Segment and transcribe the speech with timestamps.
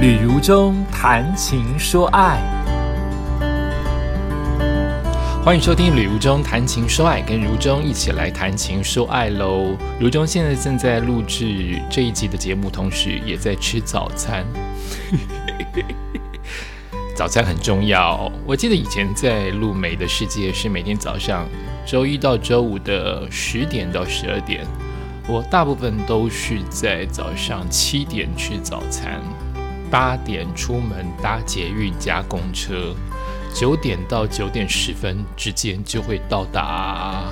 [0.00, 2.40] 旅如中谈情说爱，
[5.44, 9.76] 欢迎收听《旅如中谈情说爱》，跟如中一起来谈情说爱喽。
[10.00, 14.46] 如中现在正在录制这一集的节目，同时也在吃早餐。
[17.14, 18.32] 早餐很重要。
[18.46, 21.46] 我记得以前在录《美的世界》是每天早上
[21.84, 24.66] 周一到周五的十点到十二点，
[25.28, 29.20] 我大部分都是在早上七点吃早餐。
[29.90, 32.94] 八点出门搭捷运加公车，
[33.52, 37.24] 九点到九点十分之间就会到达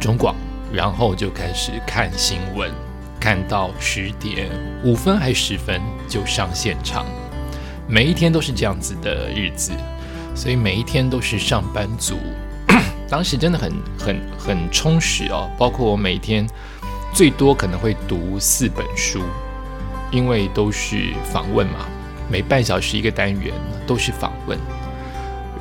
[0.00, 0.34] 中广，
[0.72, 2.70] 然后就开始看新闻，
[3.20, 4.50] 看到十点
[4.82, 7.06] 五分还十分就上现场。
[7.86, 9.72] 每一天都是这样子的日子，
[10.34, 12.18] 所以每一天都是上班族。
[13.08, 16.46] 当时真的很很很充实哦，包括我每天
[17.14, 19.22] 最多可能会读四本书。
[20.10, 21.86] 因为都是访问嘛，
[22.30, 23.52] 每半小时一个单元
[23.86, 24.58] 都是访问，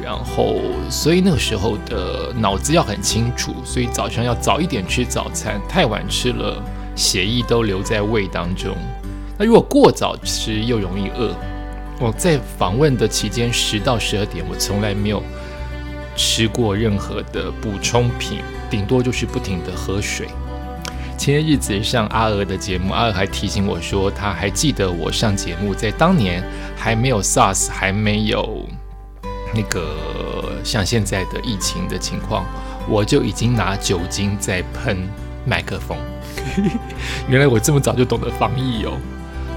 [0.03, 0.55] 然后
[0.89, 6.63] 所以那个时候的脑子要很清楚，所以早上要早一点吃早餐，太晚吃了
[6.95, 8.75] 血液都留在胃当中。
[9.37, 11.35] 那如果过早吃又容易饿。
[11.99, 15.23] 我在访问的期间十到十二点，我从来没有
[16.15, 20.27] 吃过任何的补充品，顶多就是不停的喝水。
[21.17, 26.43] 前些日子上阿娥的节目，阿娥还提醒我说，他还记得我上节目，在当年
[26.77, 28.65] 还没有 SARS，还没有
[29.53, 32.45] 那个像现在的疫情的情况，
[32.87, 35.09] 我就已经拿酒精在喷
[35.43, 35.97] 麦克风。
[37.27, 38.93] 原来我这么早就懂得防疫哦。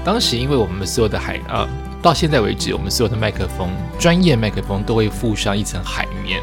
[0.03, 1.69] 当时因为我们所有的海啊，
[2.01, 6.41] 到现在为止，我们所有的麦克风，专业麦克风都会附上一层海绵。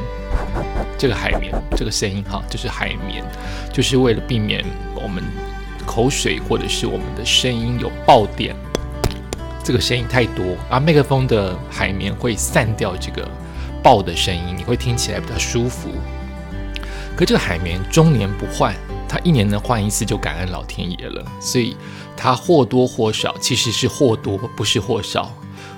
[0.98, 3.24] 这个海绵，这个声音哈，就是海绵，
[3.72, 4.64] 就是为了避免
[4.96, 5.22] 我们
[5.86, 8.54] 口水或者是我们的声音有爆点，
[9.62, 13.26] 这个声音太多啊，麦克风的海绵会散掉这个
[13.80, 15.88] 爆的声音，你会听起来比较舒服。
[17.16, 18.74] 可这个海绵终年不换，
[19.08, 21.76] 它一年能换一次就感恩老天爷了，所以
[22.16, 25.32] 它或多或少，其实是或多不是或少，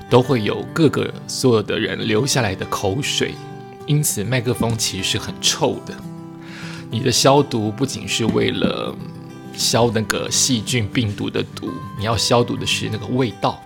[0.09, 3.35] 都会有各个所有的人留下来的口水。
[3.91, 5.93] 因此，麦克风其实是很臭的。
[6.93, 8.95] 你的消毒不仅是为了
[9.53, 13.61] 消那个细菌、病毒的毒，你要消毒的是那个味道。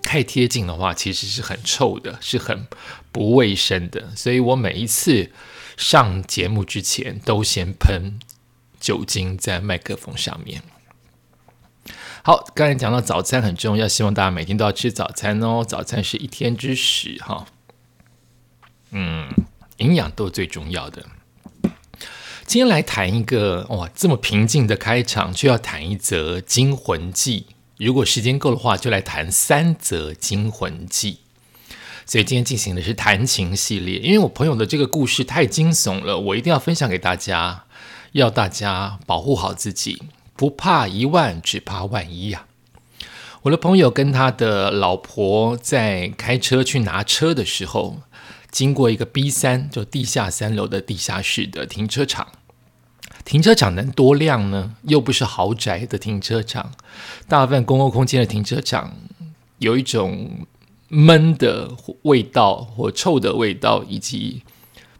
[0.00, 2.66] 太贴近的话，其实是很臭的，是很
[3.12, 4.16] 不卫生的。
[4.16, 5.30] 所以我每一次
[5.76, 8.18] 上节目之前，都先喷
[8.80, 10.62] 酒精在麦克风上面。
[12.22, 15.62] 好，刚才讲到早餐很重要，希望大家每天都要吃早餐哦。
[15.62, 17.44] 早餐是一天之始，哈。
[18.96, 19.28] 嗯，
[19.78, 21.04] 营养都是最重要的。
[22.46, 27.46] 今天来谈一个哇，这么平静的开场，就要谈一则惊魂记。
[27.76, 31.18] 如果时间够的话，就来谈三则惊魂记。
[32.06, 37.64] 所以今天进行的是谈情系列，因为我朋友的这个故事太惊悚了，我一定要分享给大家，
[38.12, 40.04] 要大家保护好自己，
[40.36, 42.46] 不怕一万，只怕万一呀。
[43.42, 48.02] 我的朋友跟他的老婆在开车去拿车的时候。
[48.54, 52.28] 经过一个 B 三，就地下三楼的地下室的停车场。
[53.24, 54.76] 停车场能多亮呢？
[54.82, 56.70] 又不是豪宅的停车场，
[57.26, 58.94] 大部分公共空间的停车场
[59.58, 60.46] 有一种
[60.86, 61.72] 闷的
[62.02, 64.44] 味道或臭的味道，以及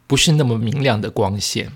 [0.08, 1.70] 不是那么明亮的光线。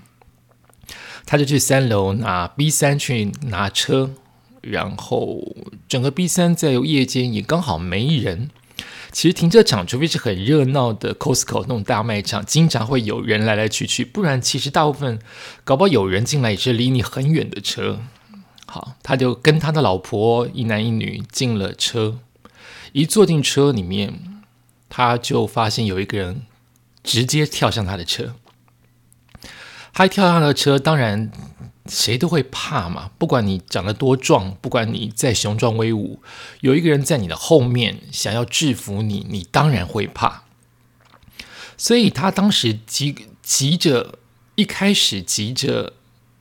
[1.25, 4.11] 他就去三楼拿 B 三去拿车，
[4.59, 5.55] 然后
[5.87, 8.49] 整个 B 三在夜间也刚好没人。
[9.11, 15.19] 其实停车场，除非是很热闹的 Costco 那种大卖场，经常会有人来来去去，不然其实大部分
[15.63, 17.99] 搞不好有人进来也是离你很远的车。
[18.67, 22.19] 好，他就跟他的老婆一男一女进了车，
[22.91, 24.41] 一坐进车里面，
[24.87, 26.43] 他就发现有一个人
[27.03, 28.35] 直接跳上他的车。
[29.91, 31.31] 他跳上了车，当然。
[31.89, 36.21] 谁都会怕嘛，不管你长得多壮，不管你再雄壮威武，
[36.61, 40.43] 有一个人在你的后面想要制服你，你当然会怕。
[41.75, 44.19] 所以他当时急急着，
[44.55, 45.93] 一开始急着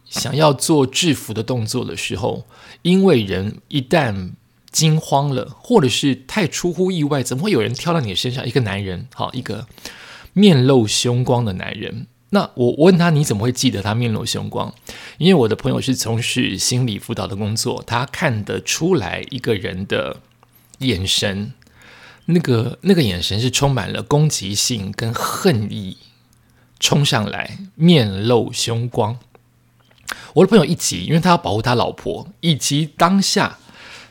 [0.04, 2.44] 想要做制服的动作的时候，
[2.82, 4.32] 因为人一旦
[4.70, 8.46] 惊慌了，或者是太出乎意外，怎么会有人跳到你的身上？
[8.46, 9.66] 一个男人，好，一个
[10.32, 12.06] 面露凶光的男人。
[12.30, 14.74] 那我问他你怎么会记得他面露凶光？
[15.16, 20.20] 因为我的朋友是从事心理辅导的工作，他看得出来一个人的
[20.78, 21.54] 眼神，
[22.26, 25.96] 那个那个眼神是充满了攻击性跟恨意，
[26.78, 29.18] 冲上来面露凶光。
[30.34, 33.58] 我的朋友一急，因为他要保护他老婆，以及当下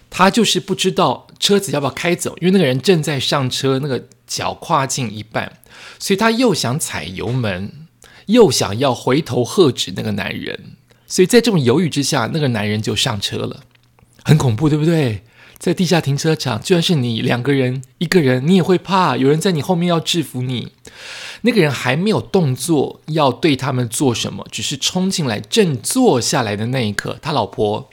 [0.09, 5.57] 他就是不知道车子要不要开走，因为那个人正在上车，那个脚跨进一半，
[5.99, 7.86] 所以他又想踩油门，
[8.27, 13.63] 又想要回头喝止那个男人，所以在这种犹豫之下，那个男人就上车了，
[14.23, 15.23] 很恐怖，对不对？
[15.57, 20.71] 在地下停车场，就算是你两个人、一个人，你也会怕有人在你后面要制服你。
[21.41, 27.89] 那个人还没有动作要对他们做什么，只是冲进来，正坐下来的那一刻，他老婆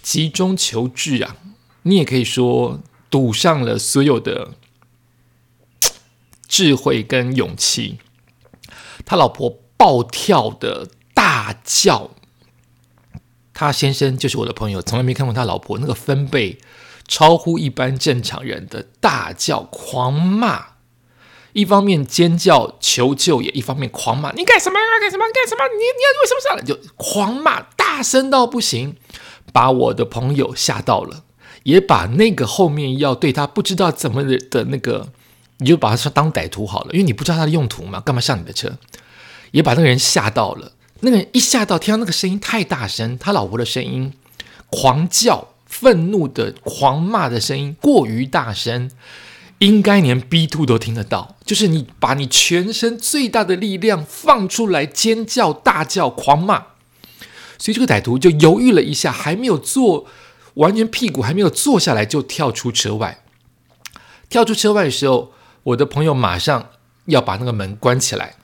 [0.00, 1.36] 急中求治啊！
[1.82, 2.80] 你也可以说
[3.10, 4.50] 赌上了所有的
[6.46, 7.98] 智慧跟勇气。
[9.04, 12.10] 他老婆暴跳的大叫，
[13.52, 16.60] 他先生就是我的朋友，从来没看过他老婆那个分贝。
[17.08, 20.66] 超乎一般正常人的大叫狂骂，
[21.52, 24.78] 一方面尖叫求救，也一方面狂骂：“你干什么？
[25.00, 25.24] 干什么？
[25.34, 25.64] 干什么？
[25.66, 26.40] 你你要为什么？
[26.40, 28.96] 上来？”就狂骂，大声到不行，
[29.52, 31.24] 把我的朋友吓到了，
[31.64, 34.22] 也把那个后面要对他不知道怎么？
[34.22, 35.08] 的的那个，
[35.58, 38.78] 你就把他当歹徒好了，因为你不知道他的用途嘛，干嘛上你的车？
[39.52, 40.72] 也把那个人吓到了。
[41.00, 44.12] 那个人一吓到，听到那个声音太大声，他老婆的声音
[44.68, 45.48] 狂叫。
[45.72, 48.90] 愤怒的狂骂的声音过于大声，
[49.56, 51.36] 应该连 B two 都听得到。
[51.46, 56.66] 就是你把你全身最大的力量放出来，尖叫、大叫、狂骂。
[57.56, 60.04] 所以这个歹徒就犹豫了一下，还没有坐，
[60.54, 63.24] 完全屁股还没有坐下来，就跳出车外。
[64.28, 65.32] 跳出车外的时候，
[65.62, 66.68] 我的朋友马上
[67.06, 68.34] 要把那个门关起来。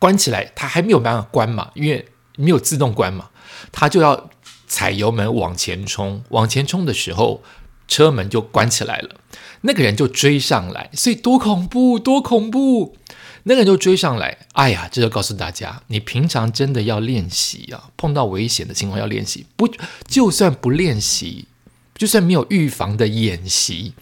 [0.00, 2.04] 关起来，他还没有办法关嘛，因为
[2.36, 3.30] 没有自动关嘛，
[3.70, 4.28] 他就要。
[4.72, 7.42] 踩油门往前冲，往前冲的时候，
[7.88, 9.16] 车门就关起来了。
[9.62, 12.96] 那个人就追上来，所以多恐怖，多恐怖！
[13.42, 19.44] 那个人就追上来，哎呀，这就告诉大家，你平常真的要练习啊，碰到危险的情况要练习。
[19.56, 19.68] 不，
[20.06, 21.48] 就算不练习，
[21.96, 23.94] 就算没有预防的演习，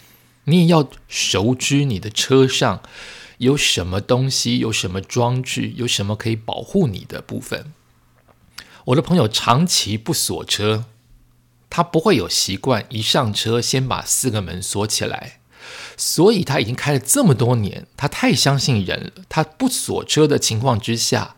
[0.45, 2.83] 你也要熟知你的车上
[3.39, 7.73] 有什么东西，有什么装置，有什么可以保护你的部分。
[8.87, 10.85] 我的朋友长期不锁车，
[11.71, 15.41] 他不会有习惯一上车先把四个门锁起来，
[15.97, 19.25] 所以他已经开了这么多年，他太相信人了。
[19.29, 21.37] 他不锁车的情况之下，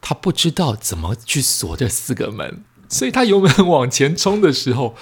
[0.00, 4.94] 他不知道怎么去锁这四个门，所以他油门往前冲的时候。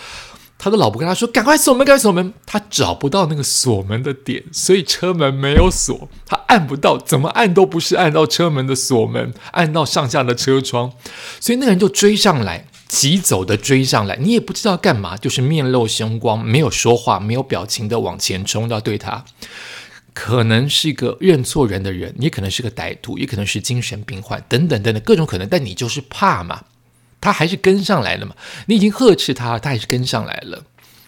[0.60, 10.92] 他的老婆跟他说：“赶快锁门，赶快锁门！”他找不到那个锁门的点，所以车门没有锁，他按不到，怎么按都不是按到车门的锁门，按到上下的车窗，
[11.38, 19.24] 所以那个人就追上来，急走的追上来，你也不知道干嘛，就是面露凶光，没有说话，没有表情的往前冲，要对他，
[20.12, 26.64] 可能是一个认错人的人，也可能是个歹徒，也可能是精神病患，等等等等各种可能，但你就是怕嘛。
[27.20, 28.34] 他还是跟上来了嘛？
[28.66, 30.64] 你已经呵斥他，他还是跟上来了，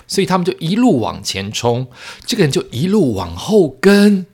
[0.06, 1.88] 所以他们就一路往前冲，
[2.26, 4.26] 这个人就一路往后跟，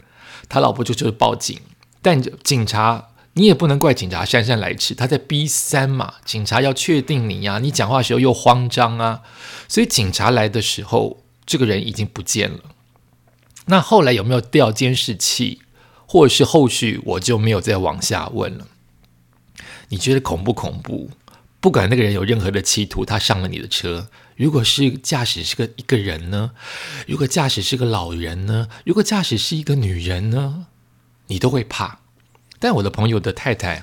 [0.48, 1.60] 他老婆就就是报警，
[2.00, 9.20] 但警察你也不能怪警察姗姗来迟，他在 B 三嘛，警察要确定你呀，你讲话时候又慌张啊，
[9.68, 12.60] 所以警察来的时候，这个人已经不见了。
[13.66, 15.60] 那后来有没有调监视器，
[16.06, 18.66] 或者是后续我就没有再往下问了。
[19.88, 21.10] 你觉得恐不恐怖？
[21.66, 24.08] 不管那个人有任何的企图，他上了你的车。
[24.36, 26.52] 如果是驾驶是个一个人呢？
[27.08, 28.68] 如果驾驶是个老人呢？
[28.84, 30.68] 如果驾驶是一个女人呢？
[31.26, 31.98] 你都会怕。
[32.60, 33.82] 但我的朋友的太太，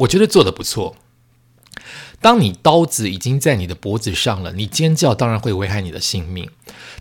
[0.00, 0.96] 我觉得做的不错。
[2.20, 6.50] 当你刀子已经在你的脖子上了，你尖叫当然会危害你的性命。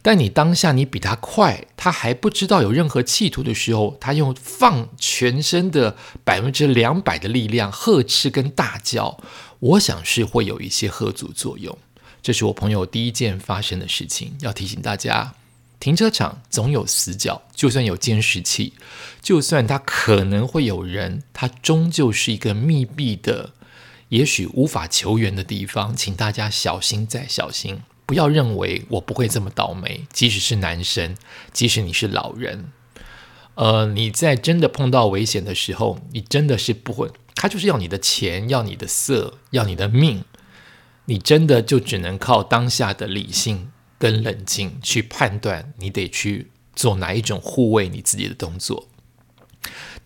[0.04, 9.18] 但你当下你比他快，他还不知道有任何企图的时候，他用放全身的百分之两百的力量呵斥跟大叫，
[9.60, 11.76] 我想是会有一些喝阻作用。
[12.22, 15.34] 这是我朋友第一件发生的事情，要提醒大家：
[15.80, 18.74] 停车场总有死角，就算有监视器，
[19.22, 23.54] 就算他可能会有人，它终究是一个密闭的。
[24.10, 30.06] 也许无法求援的地方，请大家小心再小心，不要认为我不会这么倒霉。
[30.14, 31.18] 即使是男生，
[31.52, 32.72] 即使你是老人，
[33.56, 40.24] 呃，你在真的碰到危险的时候，你真的是不会，他就是要你的钱，要你的色，要你的命，
[41.06, 48.88] 你真的就只能靠当下的理性跟冷静去判断，你得去做哪一种护卫你自己的动作。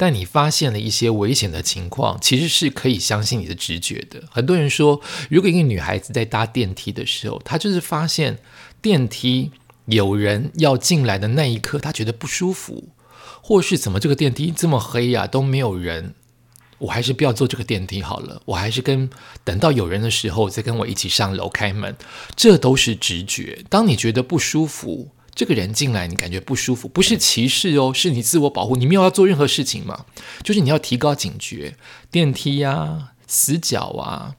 [0.01, 4.24] 但你发现了一些危险的情况，其实是可以相信你的直觉的。
[4.31, 8.39] 很多人说，如果一个女孩子在搭电梯的时候，她就是发现
[8.81, 9.51] 电梯
[9.86, 12.89] 有人要进来的那一刻，她觉得不舒服，
[13.43, 16.15] 或是怎么这个电梯这么黑呀，都没有人，
[16.79, 19.08] 我还是不要坐这个电梯好了，我还是跟
[19.43, 21.96] 等到有人的时候再跟我一起上楼开门。
[22.36, 23.63] 这都是直觉。
[23.70, 28.75] 当你觉得不舒服，这个人进来你感觉不舒服，不是歧视哦，是你自我保护。
[28.75, 30.05] 你没有要做任何事情嘛，
[30.43, 31.75] 就是你要提高警觉。
[32.11, 34.35] 电梯呀，死角啊。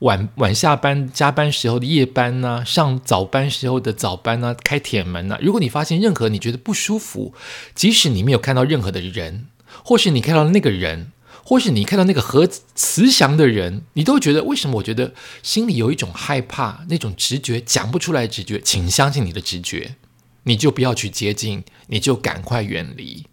[0.00, 5.38] 晚晚下班加班时候的夜班呐，上早班时候的早班呐，开铁门呐。
[5.42, 7.34] 如果你发现任何你觉得不舒服，
[7.74, 9.48] 即使你没有看到任何的人，
[9.84, 11.12] 或是你看到那个人，
[11.44, 14.78] 或是你看到那个和慈祥的人，你都觉得为什么？
[14.78, 15.12] 我觉得
[15.42, 19.96] 心里有一种害怕，那种直觉讲不出来直觉，请相信你的直觉，
[20.44, 23.26] 你就不要去接近，你就赶快远离。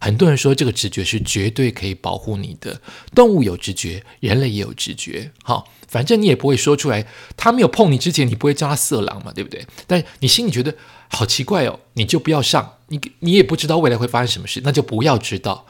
[0.00, 2.80] 很多人说这个直觉是绝对可以保护你的。
[3.14, 5.30] 动物有直觉，人类也有直觉。
[5.44, 7.06] 好，反正你也不会说出来。
[7.36, 9.64] 他没有碰你之前，你不会叫他色狼嘛，对不对？
[9.86, 10.74] 但你心里觉得
[11.08, 12.78] 好奇怪哦，你就不要上。
[12.88, 15.66] 你你也不知道未来会发生什么事，那就不要知道。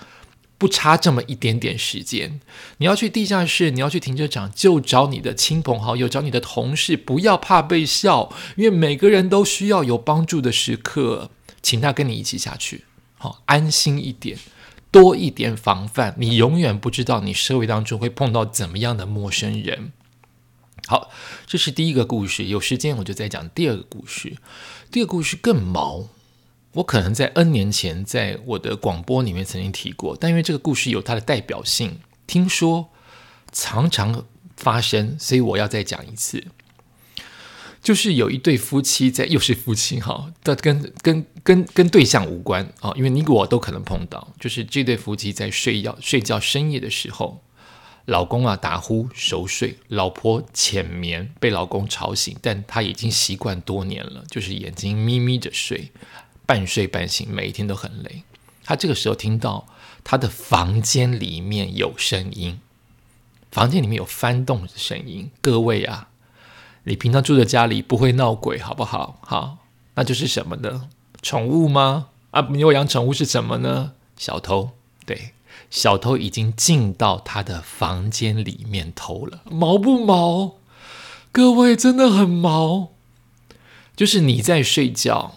[0.62, 2.40] 不差这么一点点时间，
[2.76, 12.84] 你要去地下室，你要去停车场，就找你的亲朋好友，找你的同事，不要怕被笑，因为每个人都需要有帮助的时刻，请他跟你一起下去。
[13.18, 14.38] 好，安心一点，
[14.92, 16.14] 多一点防范。
[16.16, 19.90] 你永远不知道你社会当中会碰到怎么样的陌生人。
[20.86, 21.10] 好，
[21.44, 22.44] 这是第一个故事。
[22.44, 24.36] 有时间我就再讲第二个故事。
[24.92, 26.06] 第二个故事更毛，
[26.72, 32.88] 我可能在 N 年前在我的广播里面曾经提过，但因为这个故事有它的代表性，听说
[33.52, 34.24] 常常
[34.56, 36.44] 发生，所以我要再讲一次。
[37.82, 44.32] 就是有一对夫妻在，又是夫妻哈，但跟跟跟跟对象无关啊，因为你我都可能碰到。
[44.38, 47.42] 就是这对夫妻在睡觉睡觉深夜的时候，
[48.04, 55.90] 老公啊打呼熟睡，老婆浅眠被老公吵醒，但他已经习惯多年了，就是眼睛眯眯着睡，
[56.46, 58.22] 半睡半醒，每一天都很累。
[58.64, 59.66] 他这个时候听到
[60.04, 62.60] 他的房间里面有声音，
[63.50, 66.08] 房间里面有翻动的声音，各位啊。
[66.84, 69.20] 你平常住在家里不会闹鬼，好不好？
[69.22, 69.58] 好，
[69.94, 70.88] 那就是什么呢？
[71.22, 72.08] 宠物吗？
[72.32, 73.92] 啊，你有养宠物是什么呢？
[74.16, 74.70] 小偷，
[75.06, 75.32] 对，
[75.70, 80.54] 小偷已经进到他的房间里面偷了，毛不毛？
[81.30, 82.88] 各位真的很毛，
[83.94, 85.36] 就是你在睡觉。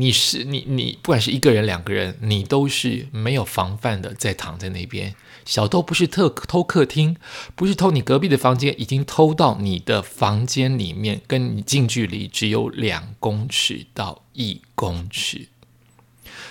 [0.00, 5.14] 你是你你不管是一个人两个人，你都是没有防范的，在躺在那边。
[5.44, 7.16] 小偷不是特偷客厅，
[7.54, 15.48] 不是偷你隔壁的房间，已经偷到你的房间里面，跟你近距离只有两公尺到一公尺。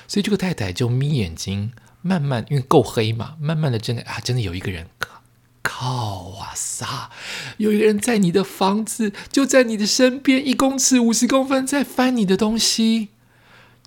[0.07, 1.71] 所以这个太太就眯眼睛，
[2.03, 4.85] 慢慢因为够黑嘛，慢慢的真的啊，真的有一个人
[5.63, 7.09] 靠哇塞，
[7.57, 13.09] 有一个人在你的房子，就在你的身边，一公尺五十公分，在翻你的东西。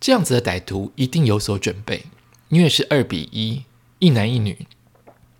[0.02, 2.06] 这样子的歹徒一定有所准备，
[2.48, 3.62] 因为是二比一，
[4.00, 4.66] 一男一女，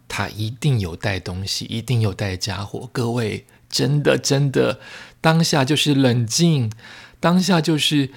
[0.07, 2.89] 他一定有带东西，一定有带家伙。
[2.93, 4.79] 各位，真的真的，
[5.21, 6.71] 当下就是冷静，
[7.19, 8.11] 当下就是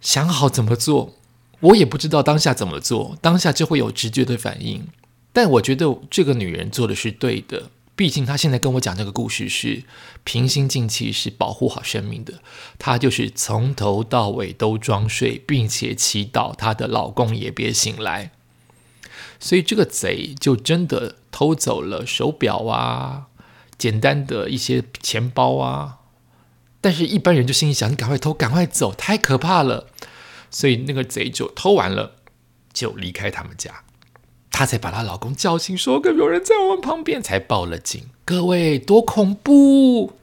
[0.00, 1.14] 想好怎么做。
[1.60, 4.88] 我也不知道当下怎么做，当下就会有直觉的反应。
[5.32, 7.70] 但我觉得这个女人做的是对的。
[7.96, 9.82] 毕竟她现在跟我讲这个故事是
[10.22, 12.34] 平心静气，是保护好生命的。
[12.78, 18.32] 她就是从头到尾都装睡，并且祈祷她的老公也别醒来。
[19.40, 23.28] 所以这个贼就真的偷走了手表啊，
[23.78, 26.00] 简单的一些钱包啊。
[26.82, 29.88] 但是一般人就心里想：你赶快偷，赶快走，太可怕了。
[30.50, 32.16] 所以那个贼就偷完了，
[32.72, 33.82] 就离开他们家。
[34.56, 38.02] 她才把她老公叫醒，说：“可有人在我们旁边。”才报了警。
[38.24, 40.14] 各位，多恐怖！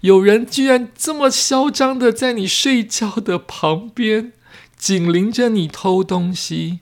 [0.00, 4.32] 有人居然这么嚣张的在你睡觉的旁边，
[4.74, 6.80] 紧邻着你偷东西。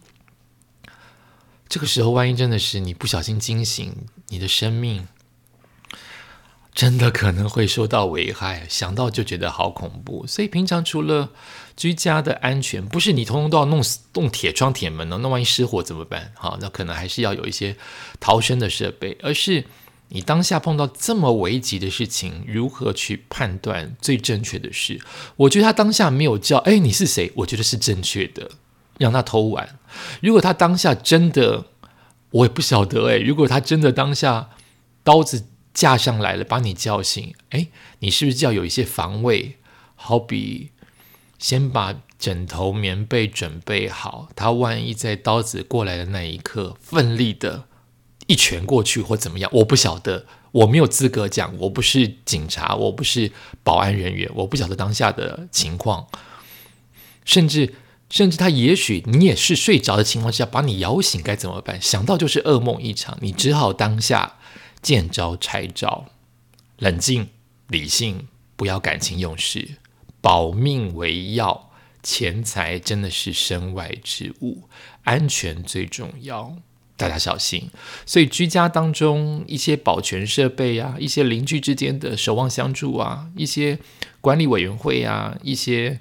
[1.68, 3.92] 这个时候，万一真的是你不小心惊醒，
[4.28, 5.08] 你的生命
[6.76, 8.64] 真的可能会受到危害。
[8.68, 10.25] 想到就觉得好恐怖。
[10.28, 11.30] 所以平常除了……
[11.76, 15.18] 居家的安全不是你通通都要弄死弄铁窗铁门呢？
[15.21, 16.33] 那万一失火怎么办？
[16.35, 17.76] 好，那可能还是要有一些
[18.18, 19.18] 逃生的设备。
[19.23, 19.62] 而是
[20.09, 24.99] 你当下碰到这么危急的事情，如何去判断最正确的事？
[25.37, 27.30] 我觉得他当下没有叫，哎，你是谁？
[27.37, 28.52] 我觉得是正确的，
[28.97, 29.78] 让他偷完。
[30.23, 31.66] 如果他当下真的，
[32.30, 34.49] 我也不晓得，哎，如果他真的当下
[35.04, 35.45] 刀子
[35.76, 37.68] 架上来了，把你叫醒，哎，
[37.99, 39.56] 你是不是要有一些防卫？
[39.95, 40.71] 好比。
[41.38, 47.64] 先把枕头、棉被准备好，他万一在刀子过来的那一刻，奋力的
[48.26, 53.30] 一拳过去或怎么样，我不晓得，我没有资格讲，我不是警察，我不是
[53.62, 56.06] 保安人员，我不晓得当下的情况。
[57.26, 57.75] 甚至
[58.09, 61.80] 甚至他也许你也是睡着的情况下把你摇醒，该怎么办？
[61.83, 64.37] 想到就是噩梦一场，你只好当下
[64.83, 66.06] 见招拆招，
[66.78, 67.28] 冷静
[67.68, 69.76] 理性，不要感情用事，
[70.21, 71.66] 保命为要。
[72.02, 74.68] 钱财真的是身外之物，
[75.02, 76.54] 安全最重要，
[76.97, 77.68] 大家小心。
[78.06, 83.80] 所以居家当中一些保全设备啊，一些邻居之间的守望相助啊，一些
[84.21, 85.99] 管理委员会啊，一些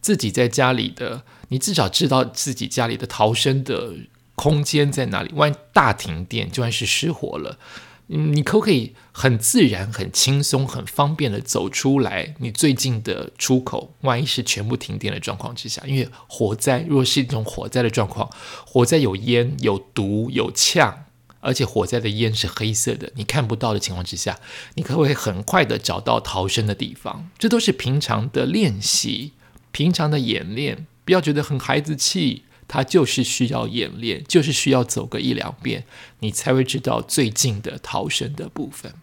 [0.00, 3.92] 自己在家里的，你至少知道自己家里的逃生的
[4.34, 5.30] 空间在哪里。
[5.34, 7.58] 万一大停电，就算是失火了。
[8.08, 12.34] 嗯，你可不可以很自然、很轻松、很方便的走出来？
[12.38, 18.30] 你最近的出口，万一是全部停电的状况之下，因为火灾，如果是一种火灾的状况，
[18.66, 21.06] 火灾有烟、有毒、有呛，
[21.40, 24.38] 而且火灾的烟是黑色的，你看不到的情况之下，
[24.74, 27.30] 你可不可以很快的找到逃生的地方？
[27.38, 29.32] 这都是平常的练习、
[29.72, 32.44] 平常的演练，不要觉得很孩子气。
[32.66, 35.84] 它就是需要演练，就是需要走个一两遍，
[36.20, 38.94] 你才会知道最近的逃生的部分。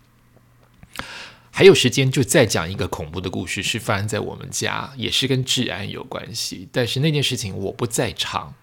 [1.53, 6.69] 还有时间就再讲一个恐怖的故事，是发生在我们家，也是跟治安有关系。
[6.71, 8.53] 但是那件事情我不在场，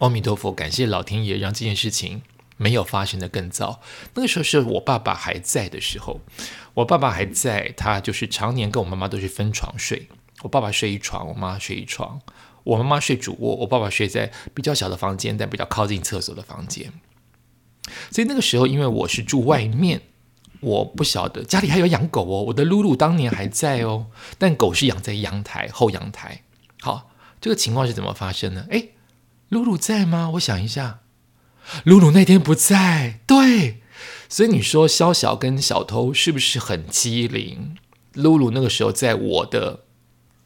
[0.00, 2.22] 阿弥陀佛，感谢老天爷让这件事情
[2.56, 3.80] 没有发生的更糟。
[4.14, 6.20] 那个时候是我爸爸还在的时候，
[6.74, 10.08] 我爸爸还在，他就是常年跟我妈妈都是分床睡，
[10.42, 12.20] 我爸爸睡一床，我妈睡一床。
[12.64, 16.92] 我妈妈睡主卧，我爸爸睡在比较小的房间，但比较靠近厕所的房间。
[18.10, 20.02] 所以那个时候，因为我是住外面，
[20.60, 22.44] 我不晓得家里还有养狗哦。
[22.44, 24.06] 我的露露当年还在哦，
[24.38, 26.42] 但狗是养在阳台后阳台。
[26.80, 28.68] 好，这个情况是怎么发生的？
[28.70, 28.88] 哎，
[29.48, 30.30] 露露在吗？
[30.34, 31.00] 我想一下，
[31.84, 33.20] 露露那天不在。
[33.26, 33.82] 对，
[34.28, 37.76] 所以你说肖小跟小偷是不是很机灵？
[38.12, 39.80] 露露那个时候在我的。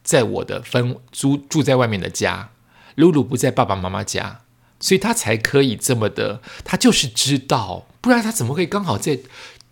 [0.07, 2.51] 在我的分租住在外面的家，
[2.95, 4.39] 露露不在爸爸妈妈家，
[4.79, 6.41] 所以他才可以这么的。
[6.63, 9.19] 他就是知道，不然他怎么会刚好在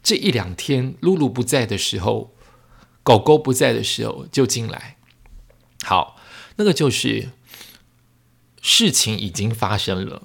[0.03, 2.33] 这一两天露露不在的时候，
[3.01, 4.97] 狗狗不在的时候就进来？
[5.85, 6.17] 好，
[6.57, 7.29] 那个就是
[8.61, 10.23] 事情已经发生了，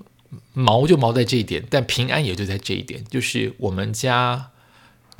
[0.52, 4.50] 毛就毛在这一点，但平安也就在这一点，就是我们家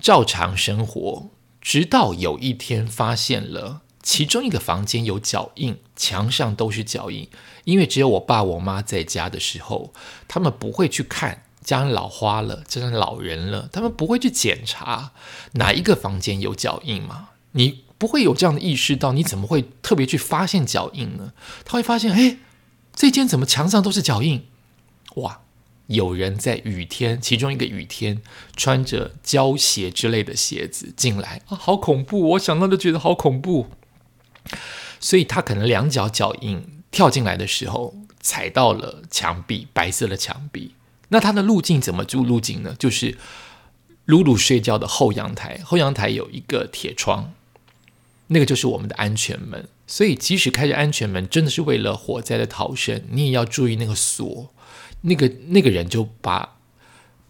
[0.01, 3.83] 照常生活，直到有一天发现了。
[4.03, 7.29] 其中一个房间有脚印，墙上都是脚印。
[7.65, 9.93] 因为只有我爸我妈在家的时候，
[10.27, 15.13] 他们不会去看，家人老花了，家人老人了，他们不会去检查
[15.53, 17.29] 哪一个房间有脚印嘛？
[17.53, 21.35] 你不会有这样的意识到，你怎么会特别去发现脚印呢？
[21.65, 22.39] 他会发现，哎，
[22.95, 24.47] 这间怎么墙上都是脚印？
[25.17, 25.43] 哇，
[25.89, 28.23] 有人在雨天，其中一个雨天
[28.57, 32.31] 穿着胶鞋之类的鞋子进来啊，好恐怖！
[32.31, 33.67] 我想到就觉得好恐怖。
[34.99, 40.75] 所以他可能两脚脚印跳进来的时候踩到了墙壁，白色的墙壁。
[41.09, 42.75] 那他的路径怎么住路径呢？
[42.79, 43.17] 就是
[44.05, 47.33] 露露睡觉的后阳台，后阳台有一个铁窗，
[48.29, 49.69] 那个就是我们的安全门。
[49.87, 54.53] 所以即使开着安全门，真的是为了火灾的逃生，你也要注意那个锁。
[55.03, 56.57] 那个那个人就把。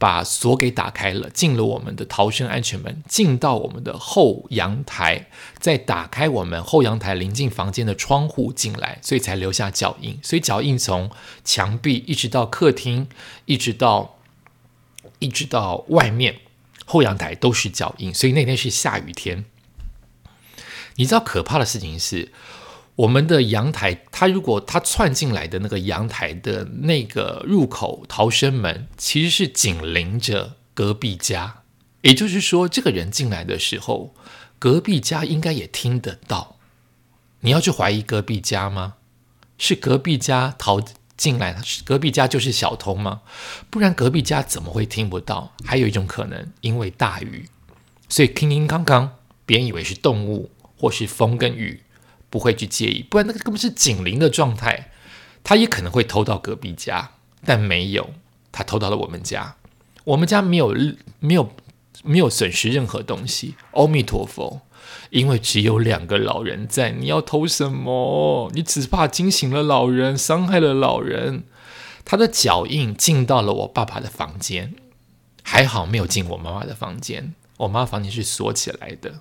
[0.01, 10.19] 把锁给打开了，进了我们的逃生安全门，进到我们的后阳台，再打开我们后阳台临近房间的窗户进来，所以才留下脚印。
[10.23, 11.11] 所以脚印从
[11.45, 13.09] 墙壁一直到客厅，
[13.45, 14.17] 一直到
[15.19, 16.39] 一直到外面
[16.87, 18.15] 后阳台都是脚印。
[18.15, 19.45] 所以那天是下雨天。
[20.95, 22.33] 你知道可怕的事情是？
[22.96, 31.62] 我们的阳台，他如果他窜进来的那个阳台的那个入口逃生门，其实是紧邻着隔壁家，
[32.03, 34.14] 也就是说，这个人进来的时候，
[34.59, 36.57] 隔壁家应该也听得到。
[37.40, 38.96] 你要去怀疑隔壁家吗？
[39.57, 40.83] 是隔壁家逃
[41.16, 43.22] 进来，隔壁家就是小偷吗？
[43.70, 45.55] 不然隔壁家怎么会听不到？
[45.64, 47.48] 还有一种可能，因为大雨，
[48.11, 51.83] 所以叮叮刚刚，别人以为是动物或是风跟雨。
[52.31, 54.90] 不会去介意，不然那个根本是紧邻的状态，
[55.45, 57.11] 他也可能会偷到隔壁家，
[57.45, 58.14] 但没有，
[58.53, 59.57] 他偷到了我们家，
[60.05, 60.75] 我们家没有
[61.19, 61.53] 没有
[62.05, 64.62] 没有损失任何东西，阿弥陀佛，
[65.11, 68.51] 因为只有两个老人在，你要偷什么？
[68.55, 71.45] 你只怕惊醒了老人，伤害了老人。
[72.05, 74.75] 他的脚印进到了我爸爸的房间，
[75.43, 79.21] 还好没有进我妈妈的房间，我妈房间是锁起来的，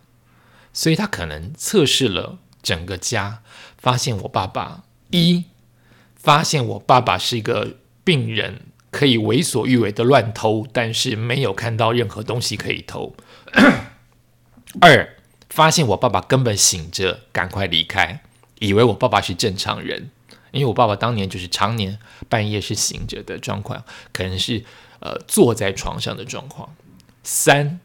[0.73, 2.39] 所以他可能测试了。
[2.61, 3.41] 整个家
[3.77, 5.45] 发现我爸爸一
[6.15, 13.15] 发现我爸爸是一个病人，可以为所欲为的乱偷，但是没有看到任何东西可以偷。
[14.81, 15.15] 二
[15.49, 18.21] 发现我爸爸根本醒着，赶快离开，
[18.59, 20.11] 以为我爸爸是正常人，
[20.51, 24.63] 因为我爸爸当年就是常年半夜是醒着的状况，可能是
[24.99, 26.75] 呃坐在床上的状况。
[27.23, 27.79] 三，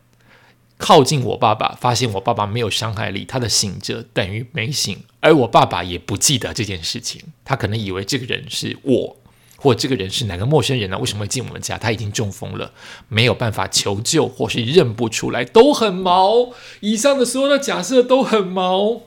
[0.77, 9.17] 靠近我爸爸，发现我爸爸没有伤害力，他的醒着等于没醒，而我爸爸也不记得这件事情，他可能以为这个人是我，
[9.57, 10.99] 或这个人是哪个陌生人呢？
[10.99, 11.79] 为什么会进我们家？
[11.79, 12.73] 他已经中风了，
[13.09, 16.51] 没有办法求救，或是认不出来，都很毛。
[16.81, 19.03] 以上的所有的假设都很毛。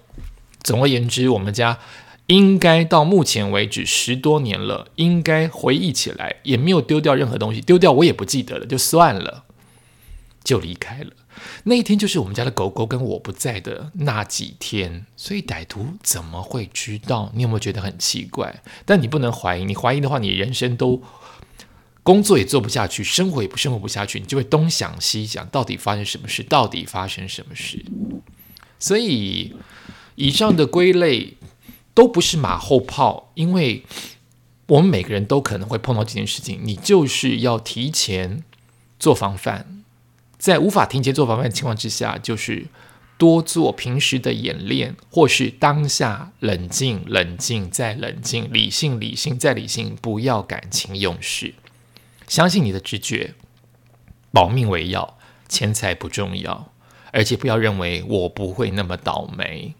[0.63, 1.79] 总而言之，我们家。
[2.27, 9.45] 应该到目前为止十多年了，应该回忆起来也没有丢掉任何东西，丢掉我也不记得了，就算了，
[10.43, 11.11] 就离开了。
[11.63, 17.31] 那一天就是我们家的狗狗跟我不在的那几天，所以歹徒怎么会知道？
[17.33, 18.61] 你有没有觉得很奇怪？
[18.85, 21.01] 但你不能怀疑，你怀疑的话，你人生都
[22.03, 26.43] 工作也做不下去，生活也不生活不下去，你就会东想西想，到底发生什么事？
[26.43, 27.85] 到底发生什么事？
[28.79, 29.55] 所以
[30.15, 31.33] 以上的归类。
[31.93, 33.83] 都不是马后炮，因为
[34.67, 36.59] 我们每个人都可能会碰到这件事情。
[36.63, 38.43] 你就是要提前
[38.99, 39.76] 做防范，
[40.37, 42.67] 在无法提前做防范的情况之下，就是
[43.17, 51.53] 多做平时的演练，或是当下冷静、冷静再冷静，理性、理性再理性，不要感情用事，
[52.27, 53.33] 相信你的直觉，
[54.31, 55.17] 保命为要，
[55.49, 56.71] 钱财不重要，
[57.11, 59.73] 而且不要认为我不会那么倒霉。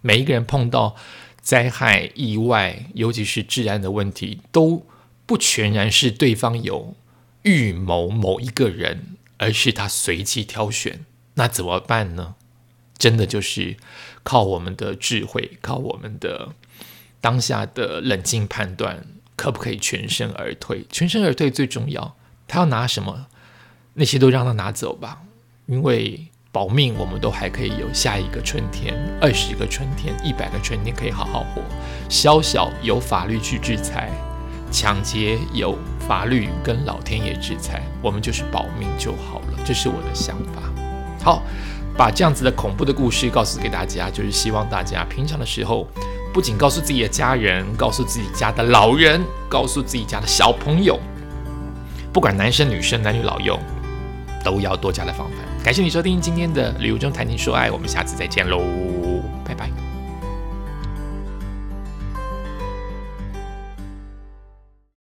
[0.00, 0.96] 每一个人碰到。
[1.42, 4.86] 灾害、意外，尤其是治安的问题，都
[5.26, 6.94] 不全然是对方有
[7.42, 11.04] 预谋某一个人，而是他随机挑选。
[11.34, 12.36] 那怎么办呢？
[12.96, 13.76] 真的就是
[14.22, 16.50] 靠我们的智慧，靠我们的
[17.20, 19.04] 当下的冷静判断，
[19.36, 20.86] 可不可以全身而退？
[20.90, 22.16] 全身而退最重要。
[22.46, 23.26] 他要拿什么，
[23.94, 25.22] 那些都让他拿走吧，
[25.66, 26.28] 因为。
[26.54, 31.62] 保命，我们都还可以有下一个春天，二十个春天，一百个春天，可以好好活。
[32.10, 34.12] 宵小有法律去制裁，
[34.72, 39.58] 抢劫有法律跟老天爷制裁，我们就是保命就好了。
[39.64, 40.62] 这是我的想法。
[41.22, 41.42] 好，
[41.96, 45.86] 把这样子的恐怖的故事告诉给大家，就是希望大家平常的时候，
[46.32, 50.98] 不仅告诉自己的家人，告诉自己家的老人，告诉自己家的小朋友，
[52.12, 53.58] 不管男生女生、男女老幼，
[54.42, 55.64] 都要多加的防范。
[55.64, 58.60] 感谢你收听今天的旅游中谈情说爱，我们下次再见喽，
[59.44, 59.81] 拜拜。